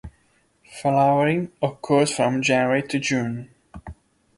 [0.81, 3.51] Flowering occurs from January to June.